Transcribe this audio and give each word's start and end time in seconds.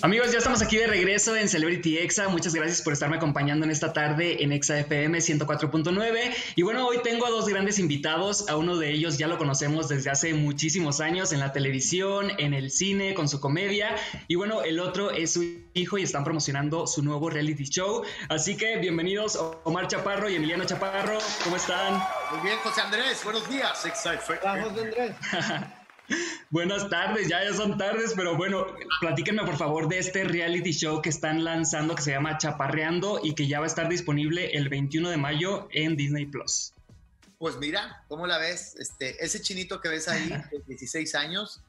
Amigos, 0.00 0.30
ya 0.30 0.38
estamos 0.38 0.62
aquí 0.62 0.76
de 0.76 0.86
regreso 0.86 1.34
en 1.34 1.48
Celebrity 1.48 1.98
Exa. 1.98 2.28
Muchas 2.28 2.54
gracias 2.54 2.82
por 2.82 2.92
estarme 2.92 3.16
acompañando 3.16 3.64
en 3.64 3.72
esta 3.72 3.92
tarde 3.92 4.44
en 4.44 4.52
Exa 4.52 4.78
FM 4.78 5.18
104.9. 5.18 6.34
Y 6.54 6.62
bueno, 6.62 6.86
hoy 6.86 6.98
tengo 7.02 7.26
a 7.26 7.30
dos 7.30 7.48
grandes 7.48 7.80
invitados. 7.80 8.48
A 8.48 8.56
uno 8.56 8.76
de 8.76 8.92
ellos 8.92 9.18
ya 9.18 9.26
lo 9.26 9.38
conocemos 9.38 9.88
desde 9.88 10.10
hace 10.10 10.34
muchísimos 10.34 11.00
años 11.00 11.32
en 11.32 11.40
la 11.40 11.52
televisión, 11.52 12.30
en 12.38 12.54
el 12.54 12.70
cine, 12.70 13.12
con 13.14 13.28
su 13.28 13.40
comedia. 13.40 13.96
Y 14.28 14.36
bueno, 14.36 14.62
el 14.62 14.78
otro 14.78 15.10
es 15.10 15.32
su 15.32 15.44
hijo 15.74 15.98
y 15.98 16.04
están 16.04 16.22
promocionando 16.22 16.86
su 16.86 17.02
nuevo 17.02 17.28
reality 17.28 17.64
show. 17.64 18.04
Así 18.28 18.56
que 18.56 18.76
bienvenidos 18.76 19.36
Omar 19.64 19.88
Chaparro 19.88 20.30
y 20.30 20.36
Emiliano 20.36 20.64
Chaparro. 20.64 21.18
¿Cómo 21.42 21.56
están? 21.56 22.00
Muy 22.30 22.40
bien, 22.42 22.58
José 22.62 22.82
Andrés. 22.82 23.24
Buenos 23.24 23.50
días. 23.50 23.84
Exa 23.84 24.20
Hola, 24.28 24.62
José 24.62 24.80
Andrés. 24.80 25.16
Buenas 26.50 26.88
tardes, 26.88 27.28
ya, 27.28 27.44
ya 27.44 27.52
son 27.52 27.76
tardes, 27.76 28.14
pero 28.16 28.34
bueno, 28.34 28.66
platíquenme 29.00 29.44
por 29.44 29.58
favor 29.58 29.86
de 29.86 29.98
este 29.98 30.24
reality 30.24 30.72
show 30.72 31.02
que 31.02 31.10
están 31.10 31.44
lanzando 31.44 31.94
que 31.94 32.00
se 32.00 32.12
llama 32.12 32.38
Chaparreando 32.38 33.20
y 33.22 33.34
que 33.34 33.46
ya 33.46 33.58
va 33.58 33.66
a 33.66 33.66
estar 33.66 33.86
disponible 33.86 34.56
el 34.56 34.70
21 34.70 35.10
de 35.10 35.18
mayo 35.18 35.68
en 35.72 35.94
Disney 35.94 36.24
Plus. 36.24 36.72
Pues 37.36 37.58
mira, 37.58 38.02
¿cómo 38.08 38.26
la 38.26 38.38
ves? 38.38 38.76
Este, 38.78 39.22
ese 39.22 39.42
chinito 39.42 39.78
que 39.82 39.90
ves 39.90 40.08
ahí, 40.08 40.26
de 40.26 40.62
16 40.66 41.14
años, 41.16 41.60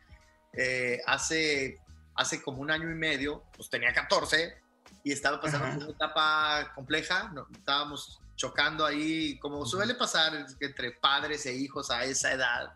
eh, 0.53 1.01
hace, 1.05 1.77
hace 2.15 2.41
como 2.41 2.61
un 2.61 2.71
año 2.71 2.89
y 2.89 2.95
medio, 2.95 3.43
pues 3.57 3.69
tenía 3.69 3.91
14 3.91 4.55
y 5.03 5.11
estaba 5.11 5.41
pasando 5.41 5.87
una 5.87 5.93
etapa 5.93 6.71
compleja, 6.73 7.33
estábamos 7.51 8.21
chocando 8.37 8.85
ahí, 8.85 9.37
como 9.39 9.65
suele 9.65 9.95
pasar 9.95 10.45
entre 10.61 10.93
padres 10.93 11.45
e 11.45 11.53
hijos 11.53 11.91
a 11.91 12.05
esa 12.05 12.31
edad 12.31 12.73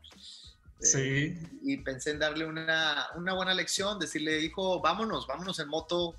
Sí. 0.83 1.39
Y 1.61 1.77
pensé 1.77 2.11
en 2.11 2.19
darle 2.19 2.45
una, 2.45 3.07
una, 3.15 3.33
buena 3.33 3.53
lección, 3.53 3.99
decirle, 3.99 4.39
hijo, 4.41 4.81
vámonos, 4.81 5.25
vámonos 5.27 5.59
en 5.59 5.69
moto. 5.69 6.15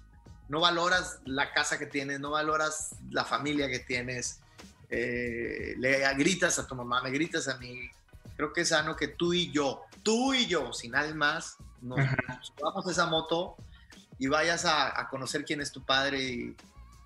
No 0.48 0.60
valoras 0.60 1.20
la 1.24 1.52
casa 1.52 1.78
que 1.78 1.86
tienes, 1.86 2.20
no 2.20 2.30
valoras 2.30 2.96
la 3.10 3.24
familia 3.24 3.68
que 3.68 3.80
tienes. 3.80 4.40
Eh, 4.90 5.74
le 5.78 6.14
gritas 6.14 6.58
a 6.58 6.66
tu 6.66 6.74
mamá, 6.74 7.02
me 7.02 7.10
gritas 7.10 7.48
a 7.48 7.58
mí. 7.58 7.90
Creo 8.36 8.52
que 8.52 8.62
es 8.62 8.68
sano 8.68 8.96
que 8.96 9.08
tú 9.08 9.32
y 9.32 9.52
yo, 9.52 9.82
tú 10.02 10.34
y 10.34 10.46
yo, 10.46 10.72
sin 10.72 10.92
nadie 10.92 11.14
más, 11.14 11.56
nos, 11.80 11.98
vamos 12.60 12.86
a 12.86 12.90
esa 12.90 13.06
moto 13.06 13.56
y 14.18 14.26
vayas 14.26 14.64
a, 14.64 15.08
conocer 15.10 15.44
quién 15.44 15.60
es 15.60 15.72
tu 15.72 15.84
padre 15.84 16.22
y, 16.22 16.56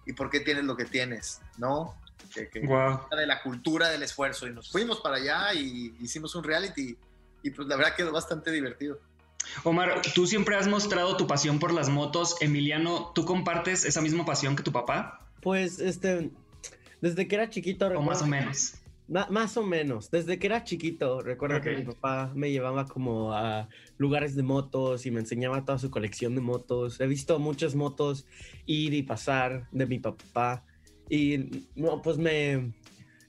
y, 0.06 0.12
por 0.12 0.30
qué 0.30 0.40
tienes 0.40 0.64
lo 0.64 0.76
que 0.76 0.84
tienes, 0.84 1.40
¿no? 1.58 1.94
Que, 2.32 2.48
que 2.48 2.60
de 2.60 3.26
la 3.26 3.42
cultura 3.42 3.88
del 3.88 4.02
esfuerzo. 4.02 4.46
Y 4.46 4.52
nos 4.52 4.70
fuimos 4.70 5.00
para 5.00 5.16
allá 5.16 5.54
y 5.54 5.96
hicimos 6.00 6.34
un 6.34 6.44
reality 6.44 6.96
y 7.42 7.50
pues 7.50 7.68
la 7.68 7.76
verdad 7.76 7.94
quedó 7.96 8.12
bastante 8.12 8.50
divertido. 8.50 9.00
Omar, 9.64 10.02
tú 10.14 10.26
siempre 10.26 10.56
has 10.56 10.68
mostrado 10.68 11.16
tu 11.16 11.26
pasión 11.26 11.58
por 11.58 11.72
las 11.72 11.88
motos. 11.88 12.36
Emiliano, 12.40 13.12
¿tú 13.14 13.24
compartes 13.24 13.84
esa 13.84 14.00
misma 14.00 14.24
pasión 14.24 14.56
que 14.56 14.62
tu 14.62 14.72
papá? 14.72 15.30
Pues, 15.40 15.78
este, 15.78 16.30
desde 17.00 17.28
que 17.28 17.34
era 17.36 17.48
chiquito... 17.48 17.86
O 17.88 18.02
más 18.02 18.22
o 18.22 18.26
menos. 18.26 18.74
más 19.08 19.56
o 19.56 19.62
menos. 19.62 20.10
Desde 20.10 20.38
que 20.38 20.46
era 20.46 20.64
chiquito, 20.64 21.22
recuerdo 21.22 21.60
que 21.60 21.76
mi 21.76 21.82
papá 21.82 22.32
me 22.34 22.50
llevaba 22.50 22.86
como 22.86 23.32
a 23.32 23.68
lugares 23.96 24.34
de 24.34 24.42
motos 24.42 25.06
y 25.06 25.10
me 25.10 25.20
enseñaba 25.20 25.64
toda 25.64 25.78
su 25.78 25.90
colección 25.90 26.34
de 26.34 26.40
motos. 26.40 27.00
He 27.00 27.06
visto 27.06 27.38
muchas 27.38 27.74
motos 27.74 28.26
ir 28.66 28.94
y 28.94 29.02
pasar 29.02 29.68
de 29.70 29.86
mi 29.86 29.98
papá. 29.98 30.64
Y 31.08 31.66
no, 31.74 32.02
pues 32.02 32.18
me, 32.18 32.72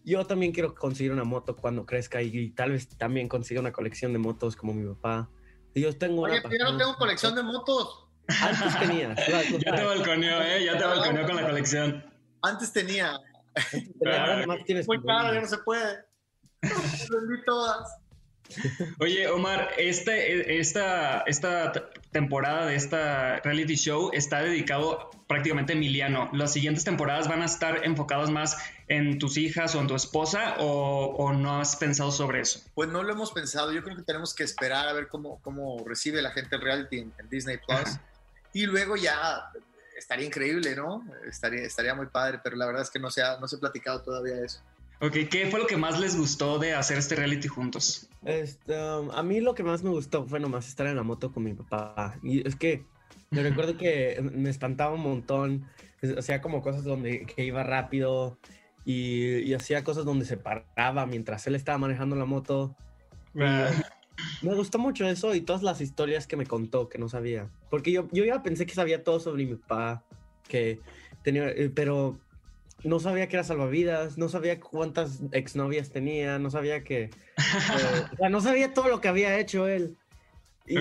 yo 0.10 0.26
también 0.26 0.52
quiero 0.52 0.74
conseguir 0.74 1.12
una 1.12 1.24
moto 1.24 1.56
cuando 1.56 1.86
crezca 1.86 2.22
y, 2.22 2.50
tal 2.52 2.72
vez 2.72 2.90
también 2.98 3.30
consiga 3.30 3.62
una 3.62 3.72
colección 3.72 4.12
de 4.12 4.20
motos 4.20 4.56
como 4.56 4.74
mi 4.74 4.88
papá. 4.96 5.30
yo 5.76 5.96
tengo 5.98 6.24
Oye, 6.24 6.42
pero 6.42 6.66
yo 6.66 6.72
no 6.72 6.78
tengo 6.78 6.96
colección 6.96 7.36
de 7.36 7.44
motos. 7.44 8.08
Antes 8.28 8.80
tenía. 8.80 9.16
ya 9.66 9.76
te 9.76 9.84
balconeó, 9.84 10.42
¿eh? 10.42 10.64
Ya 10.66 10.78
te 10.78 10.84
balconeó 10.84 11.26
con 11.26 11.36
la 11.36 11.48
colección. 11.48 12.06
Antes 12.42 12.74
tenía. 12.74 13.20
Antes 13.56 14.00
tenía 14.00 14.24
ahora 14.24 14.48
más 14.48 14.64
tienes 14.66 14.88
Muy 14.88 15.02
claro, 15.02 15.34
ya 15.34 15.42
no 15.42 15.48
se 15.48 15.58
puede. 15.60 16.00
Vendí 16.62 17.44
todas. 17.46 17.98
Oye, 19.00 19.28
Omar, 19.28 19.70
este, 19.78 20.60
esta, 20.60 21.22
esta 21.22 21.72
temporada 22.12 22.66
de 22.66 22.76
esta 22.76 23.40
reality 23.42 23.76
show 23.76 24.10
está 24.14 24.42
dedicado 24.42 25.12
prácticamente 25.30 25.74
Emiliano. 25.74 26.28
¿Las 26.34 26.54
siguientes 26.54 26.84
temporadas 26.84 27.28
van 27.28 27.44
a 27.44 27.46
estar 27.46 27.86
enfocadas 27.86 28.32
más 28.32 28.58
en 28.88 29.20
tus 29.20 29.38
hijas 29.38 29.76
o 29.76 29.80
en 29.80 29.86
tu 29.86 29.94
esposa 29.94 30.56
o, 30.58 31.32
no 31.34 31.62
has 31.62 31.76
pensado 31.76 32.12
sobre 32.12 32.42
eso? 32.42 32.62
Pues 32.74 32.90
no 32.90 33.04
lo 33.04 33.14
hemos 33.14 33.32
pensado. 33.32 33.72
Yo 33.72 33.84
creo 33.84 33.96
que 33.96 34.02
tenemos 34.02 34.34
que 34.34 34.44
esperar 34.44 34.88
a 34.88 34.94
ver 34.94 35.08
cómo, 35.08 35.40
cómo 35.44 35.86
recibe 35.86 36.24
la 36.24 36.32
gente 36.32 36.56
el 36.56 36.62
reality 36.64 36.98
en, 36.98 37.14
Disney 37.30 37.58
Plus. 37.58 38.00
Y 38.54 38.66
luego 38.66 38.96
ya 38.96 39.52
estaría 39.96 40.26
increíble, 40.26 40.76
¿no? 40.76 41.06
Estaría, 41.28 41.62
estaría 41.62 41.94
muy 41.94 42.08
padre, 42.08 42.40
pero 42.44 42.56
la 42.56 42.66
verdad 42.66 42.82
es 42.82 42.90
que 42.90 42.98
no 42.98 43.12
se 43.12 43.22
ha, 43.22 43.40
no 43.40 43.48
se 43.48 43.58
ha 43.58 43.60
platicado 43.60 44.02
todavía 44.02 44.44
eso. 44.44 44.62
Ok, 45.00 45.14
¿qué 45.30 45.48
fue 45.52 45.60
lo 45.60 45.68
que 45.68 45.78
más 45.78 46.00
les 46.00 46.18
gustó 46.18 46.58
de 46.58 46.74
hacer 46.74 46.98
este 46.98 47.16
reality 47.16 47.48
juntos? 47.48 48.10
Este, 48.26 48.74
um, 48.74 49.12
a 49.12 49.22
mí 49.22 49.42
lo 49.42 49.54
que 49.54 49.62
más 49.62 49.84
me 49.84 49.92
gustó 49.92 50.26
fue 50.26 50.40
nomás 50.40 50.68
estar 50.68 50.88
en 50.88 50.96
la 50.96 51.04
moto 51.04 51.32
con 51.32 51.44
mi 51.44 51.54
papá. 51.54 52.18
Y 52.24 52.46
es 52.48 52.56
que 52.56 52.84
me 53.32 53.44
recuerdo 53.44 53.78
que 53.78 54.20
me 54.22 54.50
espantaba 54.50 54.94
un 54.94 55.02
montón. 55.02 55.66
Hacía 56.18 56.42
como 56.42 56.62
cosas 56.62 56.84
donde 56.84 57.26
que 57.26 57.44
iba 57.44 57.64
rápido 57.64 58.38
y, 58.86 59.54
hacía 59.54 59.84
cosas 59.84 60.06
donde 60.06 60.26
se 60.26 60.38
paraba 60.38 61.06
mientras 61.06 61.46
él 61.48 61.56
estaba 61.56 61.78
manejando 61.78 62.16
la 62.16 62.26
moto. 62.26 62.76
Ah. 63.40 63.70
Me 64.42 64.54
gustó 64.54 64.80
mucho 64.80 65.08
eso 65.08 65.34
y 65.36 65.42
todas 65.42 65.64
las 65.64 65.82
historias 65.82 66.28
que 66.28 66.36
me 66.36 66.46
contó 66.46 66.90
que 66.90 66.98
no 66.98 67.08
sabía. 67.08 67.50
Porque 67.70 67.92
yo, 67.92 68.08
yo 68.12 68.26
ya 68.26 68.42
pensé 68.42 68.66
que 68.66 68.74
sabía 68.74 69.04
todo 69.04 69.20
sobre 69.20 69.46
mi 69.46 69.56
papá, 69.56 70.04
que 70.48 70.80
tenía, 71.24 71.50
eh, 71.50 71.72
pero 71.74 72.20
no 72.84 73.00
sabía 73.00 73.28
que 73.28 73.36
era 73.36 73.44
salvavidas, 73.44 74.18
no 74.18 74.30
sabía 74.30 74.60
cuántas 74.60 75.22
exnovias 75.32 75.92
tenía, 75.92 76.40
no 76.40 76.50
sabía 76.50 76.84
que... 76.84 77.10
Eh, 77.40 78.06
o 78.14 78.18
sea, 78.18 78.30
no 78.30 78.42
sabía 78.42 78.74
todo 78.74 78.90
lo 78.90 79.00
que 79.00 79.08
había 79.08 79.40
hecho 79.40 79.68
él. 79.68 79.96
Y 80.68 80.76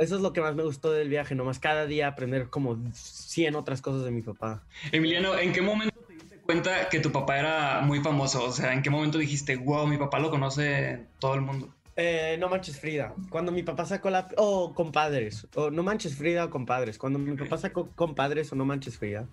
Eso 0.00 0.16
es 0.16 0.22
lo 0.22 0.32
que 0.32 0.40
más 0.40 0.54
me 0.54 0.62
gustó 0.62 0.90
del 0.90 1.08
viaje, 1.08 1.34
nomás 1.34 1.58
cada 1.58 1.86
día 1.86 2.08
aprender 2.08 2.48
como 2.48 2.78
100 2.92 3.54
otras 3.54 3.82
cosas 3.82 4.02
de 4.04 4.10
mi 4.10 4.22
papá. 4.22 4.64
Emiliano, 4.90 5.38
¿en 5.38 5.52
qué 5.52 5.62
momento 5.62 5.94
te 6.08 6.14
diste 6.14 6.36
cuenta 6.38 6.88
que 6.88 7.00
tu 7.00 7.12
papá 7.12 7.38
era 7.38 7.80
muy 7.82 8.00
famoso? 8.00 8.44
O 8.44 8.50
sea, 8.50 8.72
¿en 8.72 8.82
qué 8.82 8.90
momento 8.90 9.18
dijiste, 9.18 9.56
wow, 9.56 9.86
mi 9.86 9.98
papá 9.98 10.18
lo 10.18 10.30
conoce 10.30 11.06
todo 11.18 11.34
el 11.34 11.42
mundo? 11.42 11.72
Eh, 11.96 12.36
no 12.40 12.48
manches 12.48 12.80
Frida. 12.80 13.14
Cuando 13.28 13.52
mi 13.52 13.62
papá 13.62 13.84
sacó 13.84 14.10
la... 14.10 14.28
O 14.36 14.64
oh, 14.64 14.74
compadres. 14.74 15.46
O 15.54 15.70
no 15.70 15.82
manches 15.82 16.16
Frida 16.16 16.46
o 16.46 16.50
compadres. 16.50 16.96
Cuando 16.96 17.18
mi 17.18 17.36
papá 17.36 17.58
sacó 17.58 17.90
compadres 17.94 18.50
o 18.52 18.56
no 18.56 18.64
manches 18.64 18.96
Frida. 18.96 19.28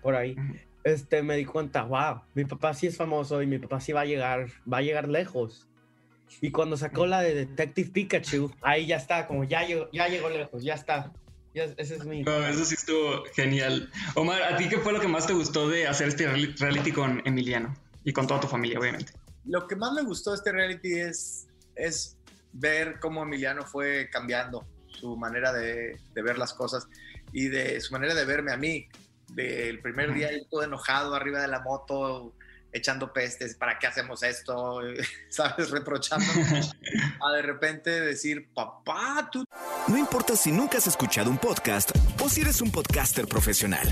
Por 0.00 0.14
ahí 0.14 0.34
este, 0.84 1.22
me 1.22 1.36
di 1.36 1.44
cuenta, 1.44 1.84
wow, 1.84 2.22
mi 2.34 2.44
papá 2.44 2.74
sí 2.74 2.86
es 2.86 2.96
famoso 2.96 3.42
y 3.42 3.46
mi 3.46 3.58
papá 3.58 3.80
sí 3.80 3.92
va 3.92 4.02
a 4.02 4.04
llegar, 4.04 4.48
va 4.70 4.78
a 4.78 4.82
llegar 4.82 5.08
lejos. 5.08 5.68
Y 6.40 6.50
cuando 6.50 6.76
sacó 6.76 7.06
la 7.06 7.20
de 7.20 7.34
Detective 7.34 7.90
Pikachu, 7.90 8.52
ahí 8.62 8.86
ya 8.86 8.96
está, 8.96 9.26
como 9.26 9.44
ya 9.44 9.66
llegó, 9.66 9.88
ya 9.92 10.08
llegó 10.08 10.28
lejos, 10.28 10.62
ya 10.62 10.74
está. 10.74 11.12
ese 11.54 11.96
es 11.96 12.04
mi... 12.04 12.22
eso 12.22 12.64
sí 12.64 12.74
estuvo 12.74 13.24
genial. 13.34 13.90
Omar, 14.14 14.42
¿a 14.42 14.56
ti 14.56 14.68
qué 14.68 14.78
fue 14.78 14.92
lo 14.92 15.00
que 15.00 15.08
más 15.08 15.26
te 15.26 15.32
gustó 15.32 15.68
de 15.68 15.86
hacer 15.86 16.08
este 16.08 16.26
reality 16.26 16.92
con 16.92 17.22
Emiliano? 17.24 17.76
Y 18.04 18.12
con 18.12 18.26
toda 18.26 18.40
tu 18.40 18.46
familia, 18.46 18.78
obviamente. 18.78 19.12
Lo 19.44 19.66
que 19.66 19.76
más 19.76 19.92
me 19.92 20.02
gustó 20.02 20.30
de 20.30 20.36
este 20.36 20.52
reality 20.52 20.94
es, 20.94 21.48
es 21.74 22.16
ver 22.52 22.98
cómo 23.00 23.22
Emiliano 23.22 23.64
fue 23.64 24.08
cambiando 24.10 24.66
su 24.86 25.16
manera 25.16 25.52
de, 25.52 25.98
de 26.14 26.22
ver 26.22 26.38
las 26.38 26.54
cosas 26.54 26.88
y 27.32 27.48
de 27.48 27.80
su 27.80 27.92
manera 27.92 28.14
de 28.14 28.24
verme 28.24 28.52
a 28.52 28.56
mí 28.56 28.88
del 29.28 29.80
primer 29.80 30.14
día 30.14 30.30
todo 30.50 30.62
enojado 30.62 31.14
arriba 31.14 31.40
de 31.40 31.48
la 31.48 31.60
moto, 31.60 32.34
echando 32.72 33.12
pestes, 33.12 33.54
¿para 33.54 33.78
qué 33.78 33.86
hacemos 33.86 34.22
esto? 34.22 34.80
¿Sabes? 35.28 35.70
Reprochando. 35.70 36.26
a 37.26 37.32
de 37.32 37.42
repente 37.42 37.90
decir, 38.00 38.52
papá, 38.52 39.28
tú... 39.30 39.44
No 39.86 39.96
importa 39.96 40.36
si 40.36 40.52
nunca 40.52 40.78
has 40.78 40.86
escuchado 40.86 41.30
un 41.30 41.38
podcast 41.38 41.90
o 42.22 42.28
si 42.28 42.42
eres 42.42 42.60
un 42.60 42.70
podcaster 42.70 43.26
profesional. 43.26 43.88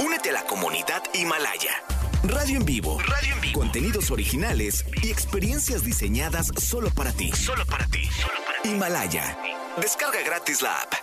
Únete 0.00 0.30
a 0.30 0.34
la 0.34 0.44
comunidad 0.44 1.02
Himalaya. 1.14 1.82
Radio 2.24 2.58
en 2.58 2.66
vivo. 2.66 2.98
Radio 3.00 3.34
en 3.34 3.40
vivo. 3.40 3.60
Contenidos 3.60 4.10
originales 4.10 4.84
y 5.02 5.10
experiencias 5.10 5.84
diseñadas 5.84 6.48
solo 6.58 6.90
para 6.90 7.12
ti. 7.12 7.32
Solo 7.32 7.64
para 7.66 7.86
ti. 7.86 8.04
Solo 8.06 8.38
para 8.44 8.62
ti. 8.62 8.70
Himalaya. 8.70 9.38
Descarga 9.80 10.22
gratis 10.22 10.62
la 10.62 10.80
app 10.80 10.94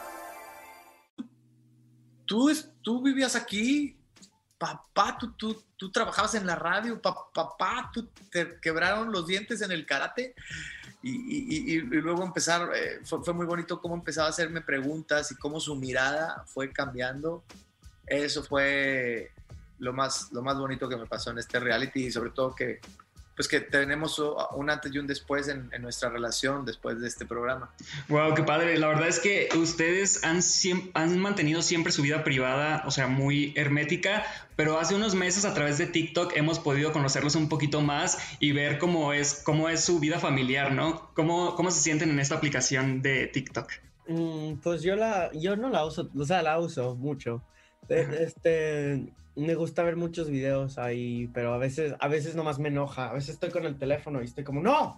tú, 2.25 2.51
tú 2.81 3.01
vivías 3.01 3.35
aquí, 3.35 3.97
papá, 4.63 5.17
tú, 5.19 5.33
tú, 5.33 5.61
tú 5.75 5.91
trabajabas 5.91 6.35
en 6.35 6.47
la 6.47 6.55
radio, 6.55 7.01
papá, 7.01 7.91
tú 7.93 8.07
te 8.31 8.61
quebraron 8.61 9.11
los 9.11 9.27
dientes 9.27 9.61
en 9.61 9.73
el 9.73 9.85
karate. 9.85 10.35
Y, 11.01 11.79
luego 11.81 12.23
empezar, 12.23 12.69
eh, 12.73 13.01
fue, 13.03 13.33
muy 13.33 13.45
bonito 13.45 13.81
cómo 13.81 13.95
empezaba 13.95 14.27
a 14.27 14.29
hacerme 14.29 14.61
preguntas 14.61 15.33
y 15.33 15.35
cómo 15.35 15.59
su 15.59 15.75
mirada 15.75 16.45
fue 16.47 16.71
cambiando. 16.71 17.43
Eso 18.07 18.41
fue 18.41 19.31
lo 19.79 19.91
más, 19.91 20.31
lo 20.31 20.41
más 20.41 20.57
bonito 20.57 20.87
que 20.87 20.95
me 20.95 21.07
pasó 21.07 21.31
en 21.31 21.39
este 21.39 21.59
reality 21.59 22.05
y 22.05 22.11
sobre 22.11 22.29
todo 22.29 22.55
que 22.55 22.79
pues 23.35 23.47
que 23.47 23.59
tenemos 23.59 24.19
un 24.19 24.69
antes 24.69 24.93
y 24.93 24.99
un 24.99 25.07
después 25.07 25.47
en, 25.47 25.69
nuestra 25.81 26.09
relación 26.09 26.65
después 26.65 27.01
de 27.01 27.07
este 27.07 27.25
programa. 27.25 27.71
Wow, 28.07 28.33
qué 28.35 28.43
padre. 28.43 28.77
La 28.77 28.87
verdad 28.87 29.07
es 29.07 29.19
que 29.19 29.49
ustedes 29.55 30.23
han, 30.23 30.39
han 30.93 31.19
mantenido 31.19 31.61
siempre 31.61 31.91
su 31.91 32.01
vida 32.01 32.23
privada, 32.23 32.83
o 32.85 32.91
sea, 32.91 33.07
muy 33.07 33.53
hermética, 33.55 34.23
pero 34.55 34.79
hace 34.79 34.95
unos 34.95 35.15
meses 35.15 35.45
a 35.45 35.53
través 35.53 35.77
de 35.77 35.87
TikTok 35.87 36.35
hemos 36.35 36.59
podido 36.59 36.91
conocerlos 36.91 37.35
un 37.35 37.49
poquito 37.49 37.81
más 37.81 38.17
y 38.39 38.51
ver 38.51 38.77
cómo 38.77 39.13
es, 39.13 39.41
cómo 39.43 39.69
es 39.69 39.83
su 39.83 39.99
vida 39.99 40.19
familiar, 40.19 40.71
¿no? 40.71 41.09
¿Cómo, 41.13 41.55
cómo 41.55 41.71
se 41.71 41.81
sienten 41.81 42.11
en 42.11 42.19
esta 42.19 42.35
aplicación 42.35 43.01
de 43.01 43.27
TikTok? 43.27 43.71
Mm, 44.07 44.55
pues 44.61 44.81
yo 44.81 44.95
la, 44.95 45.31
yo 45.33 45.55
no 45.55 45.69
la 45.69 45.85
uso, 45.85 46.09
o 46.17 46.25
sea, 46.25 46.41
la 46.41 46.59
uso 46.59 46.95
mucho. 46.95 47.41
Este, 47.89 49.13
me 49.35 49.55
gusta 49.55 49.83
ver 49.83 49.95
muchos 49.95 50.29
videos 50.29 50.77
ahí, 50.77 51.29
pero 51.33 51.53
a 51.53 51.57
veces, 51.57 51.95
a 51.99 52.07
veces 52.07 52.35
nomás 52.35 52.59
me 52.59 52.69
enoja. 52.69 53.09
A 53.09 53.13
veces 53.13 53.31
estoy 53.31 53.49
con 53.49 53.65
el 53.65 53.77
teléfono 53.77 54.21
y 54.21 54.25
estoy 54.25 54.43
como, 54.43 54.61
no, 54.61 54.95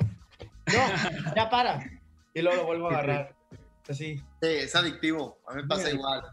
no, 0.67 1.33
ya 1.35 1.49
para. 1.49 1.83
Y 2.33 2.41
luego 2.41 2.57
lo 2.57 2.65
vuelvo 2.67 2.87
a 2.87 2.93
agarrar. 2.93 3.35
Así. 3.87 4.17
Sí, 4.41 4.47
es 4.47 4.75
adictivo. 4.75 5.39
A 5.47 5.53
mí 5.53 5.61
me 5.61 5.67
pasa 5.67 5.89
igual. 5.89 6.23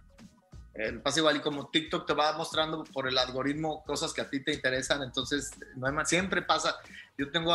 Eh, 0.74 0.92
me 0.92 1.00
pasa 1.00 1.20
igual. 1.20 1.36
Y 1.36 1.40
como 1.40 1.68
TikTok 1.68 2.06
te 2.06 2.14
va 2.14 2.32
mostrando 2.36 2.82
por 2.84 3.06
el 3.06 3.16
algoritmo 3.18 3.84
cosas 3.84 4.12
que 4.12 4.22
a 4.22 4.28
ti 4.28 4.42
te 4.42 4.52
interesan, 4.52 5.02
entonces 5.02 5.50
no 5.76 5.86
hay 5.86 5.92
más. 5.92 6.08
Siempre 6.08 6.42
pasa. 6.42 6.76
Yo 7.16 7.30
tengo, 7.30 7.54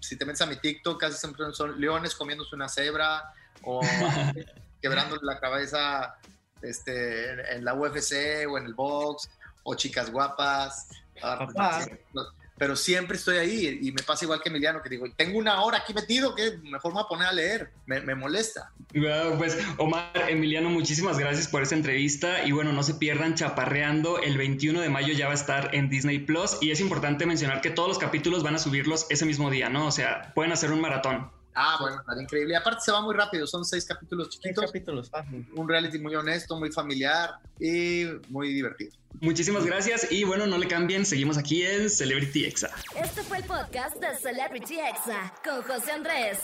si 0.00 0.16
te 0.16 0.24
metes 0.24 0.42
a 0.42 0.46
mi 0.46 0.56
TikTok, 0.56 1.00
casi 1.00 1.16
siempre 1.16 1.46
son 1.52 1.80
leones 1.80 2.14
comiéndose 2.14 2.54
una 2.54 2.68
cebra 2.68 3.32
o 3.62 3.80
quebrándole 4.82 5.22
la 5.22 5.38
cabeza 5.38 6.18
este, 6.62 7.54
en 7.54 7.64
la 7.64 7.74
UFC 7.74 8.46
o 8.48 8.58
en 8.58 8.66
el 8.66 8.74
box, 8.74 9.28
o 9.62 9.74
chicas 9.74 10.10
guapas. 10.10 10.88
Ah, 11.22 11.46
pero 12.60 12.76
siempre 12.76 13.16
estoy 13.16 13.38
ahí 13.38 13.78
y 13.80 13.90
me 13.90 14.02
pasa 14.02 14.26
igual 14.26 14.42
que 14.42 14.50
Emiliano, 14.50 14.82
que 14.82 14.90
digo, 14.90 15.06
tengo 15.16 15.38
una 15.38 15.62
hora 15.62 15.78
aquí 15.78 15.94
metido, 15.94 16.34
que 16.34 16.58
mejor 16.58 16.92
me 16.92 16.96
voy 16.96 17.04
a 17.04 17.08
poner 17.08 17.26
a 17.26 17.32
leer, 17.32 17.70
me, 17.86 18.02
me 18.02 18.14
molesta. 18.14 18.70
pues 19.38 19.56
Omar, 19.78 20.12
Emiliano, 20.28 20.68
muchísimas 20.68 21.18
gracias 21.18 21.48
por 21.48 21.62
esta 21.62 21.74
entrevista 21.74 22.44
y 22.44 22.52
bueno, 22.52 22.74
no 22.74 22.82
se 22.82 22.92
pierdan 22.92 23.34
Chaparreando, 23.34 24.18
el 24.18 24.36
21 24.36 24.78
de 24.82 24.90
mayo 24.90 25.14
ya 25.14 25.24
va 25.24 25.32
a 25.32 25.36
estar 25.36 25.74
en 25.74 25.88
Disney 25.88 26.18
Plus 26.18 26.58
y 26.60 26.70
es 26.70 26.80
importante 26.80 27.24
mencionar 27.24 27.62
que 27.62 27.70
todos 27.70 27.88
los 27.88 27.98
capítulos 27.98 28.42
van 28.42 28.56
a 28.56 28.58
subirlos 28.58 29.06
ese 29.08 29.24
mismo 29.24 29.48
día, 29.48 29.70
¿no? 29.70 29.86
O 29.86 29.90
sea, 29.90 30.34
pueden 30.34 30.52
hacer 30.52 30.70
un 30.70 30.82
maratón. 30.82 31.30
Ah, 31.54 31.76
bueno, 31.80 32.00
está 32.00 32.20
increíble. 32.20 32.54
Y 32.54 32.56
aparte 32.56 32.80
se 32.82 32.92
va 32.92 33.00
muy 33.00 33.14
rápido, 33.14 33.46
son 33.46 33.64
seis 33.64 33.84
capítulos 33.84 34.30
chiquitos. 34.30 34.70
Seis 34.70 34.72
capítulos, 34.72 35.10
Un 35.54 35.68
reality 35.68 35.98
muy 35.98 36.14
honesto, 36.14 36.58
muy 36.58 36.70
familiar 36.70 37.34
y 37.58 38.04
muy 38.28 38.54
divertido. 38.54 38.92
Muchísimas 39.20 39.64
gracias 39.64 40.10
y 40.10 40.24
bueno, 40.24 40.46
no 40.46 40.56
le 40.56 40.68
cambien, 40.68 41.04
seguimos 41.04 41.36
aquí 41.36 41.62
en 41.62 41.90
Celebrity 41.90 42.44
Exa. 42.44 42.70
Este 42.96 43.22
fue 43.22 43.38
el 43.38 43.44
podcast 43.44 43.96
de 43.96 44.16
Celebrity 44.16 44.78
Exa 44.78 45.34
con 45.44 45.62
José 45.62 45.92
Andrés. 45.92 46.38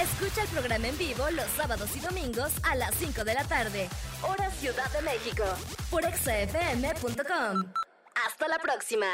Escucha 0.00 0.42
el 0.42 0.48
programa 0.48 0.88
en 0.88 0.98
vivo 0.98 1.28
los 1.30 1.46
sábados 1.56 1.88
y 1.96 2.00
domingos 2.00 2.52
a 2.64 2.76
las 2.76 2.94
5 2.96 3.24
de 3.24 3.34
la 3.34 3.44
tarde, 3.44 3.88
hora 4.22 4.50
Ciudad 4.50 4.90
de 4.92 5.02
México, 5.02 5.44
por 5.90 6.04
exafm.com. 6.04 7.72
Hasta 8.26 8.48
la 8.48 8.58
próxima. 8.58 9.06